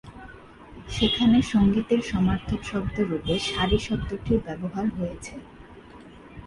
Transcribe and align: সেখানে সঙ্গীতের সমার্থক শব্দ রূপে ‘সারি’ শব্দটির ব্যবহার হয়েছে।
সেখানে 0.89 1.37
সঙ্গীতের 1.51 2.01
সমার্থক 2.01 2.61
শব্দ 2.63 2.95
রূপে 3.01 3.35
‘সারি’ 3.47 3.79
শব্দটির 3.79 4.39
ব্যবহার 4.45 4.85
হয়েছে। 4.97 5.33